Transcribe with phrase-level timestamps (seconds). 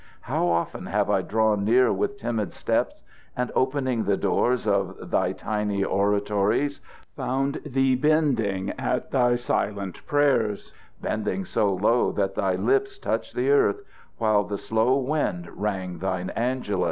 [0.21, 3.03] How often have I drawn near with timid steps,
[3.37, 6.81] and, opening the doors of thy tiny oratories,
[7.15, 13.51] found thee bending at thy silent prayers bending so low that thy lips touched the
[13.51, 13.83] earth,
[14.17, 16.79] while the slow wind rang thine Angelus!